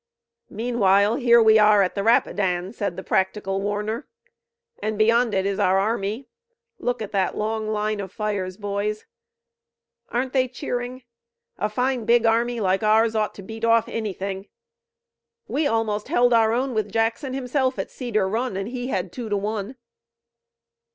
[0.49, 4.07] "Meanwhile, here we are at the Rapidan," said the practical Warner,
[4.81, 6.25] "and beyond it is our army.
[6.79, 9.05] Look at that long line of fires, boys.
[10.09, 11.03] Aren't they cheering?
[11.59, 14.47] A fine big army like ours ought to beat off anything.
[15.47, 19.29] We almost held our own with Jackson himself at Cedar Run, and he had two
[19.29, 19.75] to one."